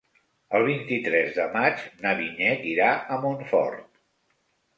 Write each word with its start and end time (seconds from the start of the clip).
El 0.59 0.63
vint-i-tres 0.69 1.29
de 1.35 1.45
maig 1.57 1.83
na 2.07 2.15
Vinyet 2.23 2.67
irà 2.73 2.89
a 2.95 3.19
Montfort. 3.27 3.87